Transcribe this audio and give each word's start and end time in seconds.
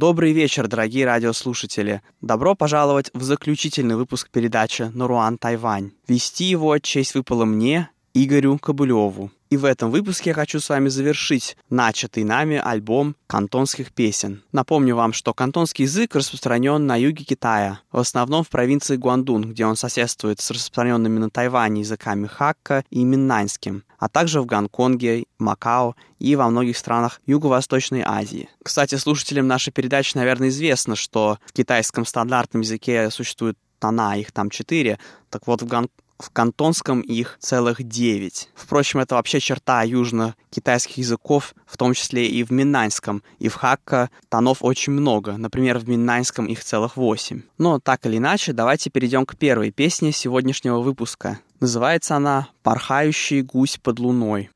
Добрый 0.00 0.32
вечер, 0.32 0.66
дорогие 0.66 1.04
радиослушатели. 1.04 2.00
Добро 2.22 2.54
пожаловать 2.54 3.10
в 3.12 3.22
заключительный 3.22 3.96
выпуск 3.96 4.30
передачи 4.30 4.90
«Наруан 4.94 5.36
Тайвань». 5.36 5.90
Вести 6.08 6.44
его 6.44 6.78
честь 6.78 7.14
выпала 7.14 7.44
мне, 7.44 7.90
Игорю 8.14 8.58
Кобылеву. 8.58 9.30
И 9.50 9.58
в 9.58 9.66
этом 9.66 9.90
выпуске 9.90 10.30
я 10.30 10.34
хочу 10.34 10.58
с 10.58 10.70
вами 10.70 10.88
завершить 10.88 11.58
начатый 11.68 12.24
нами 12.24 12.56
альбом 12.56 13.14
кантонских 13.26 13.92
песен. 13.92 14.42
Напомню 14.52 14.96
вам, 14.96 15.12
что 15.12 15.34
кантонский 15.34 15.84
язык 15.84 16.14
распространен 16.14 16.86
на 16.86 16.96
юге 16.96 17.24
Китая, 17.24 17.80
в 17.92 17.98
основном 17.98 18.42
в 18.42 18.48
провинции 18.48 18.96
Гуандун, 18.96 19.50
где 19.50 19.66
он 19.66 19.76
соседствует 19.76 20.40
с 20.40 20.50
распространенными 20.50 21.18
на 21.18 21.28
Тайване 21.28 21.82
языками 21.82 22.26
хакка 22.26 22.84
и 22.88 23.04
миннаньским, 23.04 23.84
а 24.00 24.08
также 24.08 24.40
в 24.40 24.46
Гонконге, 24.46 25.26
Макао 25.38 25.94
и 26.18 26.34
во 26.34 26.48
многих 26.48 26.76
странах 26.76 27.20
Юго-Восточной 27.26 28.02
Азии. 28.04 28.48
Кстати, 28.64 28.96
слушателям 28.96 29.46
нашей 29.46 29.72
передачи, 29.72 30.16
наверное, 30.16 30.48
известно, 30.48 30.96
что 30.96 31.38
в 31.44 31.52
китайском 31.52 32.04
стандартном 32.04 32.62
языке 32.62 33.10
существует 33.10 33.56
тона, 33.78 34.18
их 34.18 34.32
там 34.32 34.50
четыре. 34.50 34.98
Так 35.28 35.46
вот, 35.46 35.62
в, 35.62 35.66
Гон 35.66 35.88
в 36.18 36.30
кантонском 36.30 37.00
их 37.00 37.36
целых 37.40 37.82
девять. 37.82 38.50
Впрочем, 38.54 39.00
это 39.00 39.14
вообще 39.14 39.40
черта 39.40 39.82
южно-китайских 39.82 40.98
языков, 40.98 41.54
в 41.66 41.76
том 41.76 41.94
числе 41.94 42.26
и 42.26 42.42
в 42.42 42.50
миннаньском, 42.50 43.22
и 43.38 43.48
в 43.48 43.54
хакка 43.54 44.10
тонов 44.28 44.58
очень 44.60 44.92
много, 44.92 45.36
например, 45.36 45.78
в 45.78 45.88
миннаньском 45.88 46.46
их 46.46 46.62
целых 46.62 46.96
восемь. 46.96 47.42
Но 47.58 47.80
так 47.80 48.04
или 48.06 48.18
иначе, 48.18 48.52
давайте 48.52 48.90
перейдем 48.90 49.24
к 49.24 49.36
первой 49.36 49.70
песне 49.70 50.12
сегодняшнего 50.12 50.80
выпуска. 50.80 51.40
Называется 51.60 52.16
она 52.16 52.48
«Порхающий 52.62 53.42
гусь 53.42 53.76
под 53.76 53.98
луной». 53.98 54.50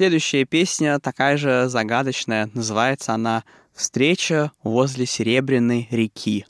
Следующая 0.00 0.46
песня 0.46 0.98
такая 0.98 1.36
же 1.36 1.68
загадочная. 1.68 2.48
Называется 2.54 3.12
она 3.12 3.44
«Встреча 3.74 4.50
возле 4.62 5.04
Серебряной 5.04 5.88
реки». 5.90 6.46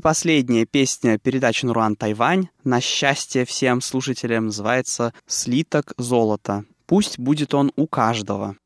Последняя 0.00 0.66
песня 0.66 1.18
передачи 1.18 1.64
Нуруан 1.64 1.96
Тайвань 1.96 2.48
на 2.64 2.80
счастье 2.80 3.44
всем 3.44 3.80
слушателям 3.80 4.46
называется 4.46 5.12
«Слиток 5.26 5.92
золота». 5.96 6.64
Пусть 6.86 7.18
будет 7.18 7.54
он 7.54 7.72
у 7.76 7.86
каждого. 7.86 8.56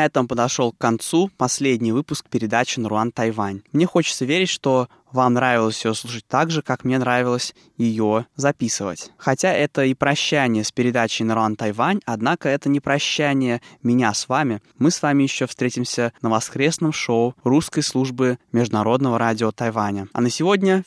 На 0.00 0.06
этом 0.06 0.26
подошел 0.26 0.72
к 0.72 0.78
концу 0.78 1.30
последний 1.36 1.92
выпуск 1.92 2.24
передачи 2.30 2.80
«Наруан 2.80 3.12
Тайвань». 3.12 3.60
Мне 3.70 3.84
хочется 3.84 4.24
верить, 4.24 4.48
что 4.48 4.88
вам 5.12 5.34
нравилось 5.34 5.84
ее 5.84 5.94
слушать 5.94 6.24
так 6.26 6.50
же, 6.50 6.62
как 6.62 6.84
мне 6.84 6.98
нравилось 6.98 7.54
ее 7.76 8.26
записывать. 8.36 9.10
Хотя 9.18 9.52
это 9.52 9.84
и 9.84 9.94
прощание 9.94 10.64
с 10.64 10.72
передачей 10.72 11.24
«Наруан 11.24 11.56
Тайвань», 11.56 12.00
однако 12.06 12.48
это 12.48 12.68
не 12.68 12.80
прощание 12.80 13.60
меня 13.82 14.14
с 14.14 14.28
вами. 14.28 14.62
Мы 14.78 14.90
с 14.90 15.02
вами 15.02 15.24
еще 15.24 15.46
встретимся 15.46 16.12
на 16.22 16.30
воскресном 16.30 16.92
шоу 16.92 17.34
русской 17.44 17.82
службы 17.82 18.38
Международного 18.52 19.18
радио 19.18 19.50
Тайваня. 19.52 20.08
А 20.12 20.20
на 20.20 20.30
сегодня 20.30 20.78